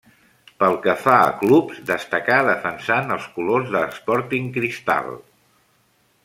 Pel 0.61 0.77
que 0.85 0.93
fa 1.01 1.17
a 1.25 1.35
clubs, 1.41 1.81
destacà 1.89 2.39
defensant 2.47 3.17
els 3.17 3.29
colors 3.37 3.69
de 3.77 3.83
Sporting 3.99 4.49
Cristal. 4.57 5.13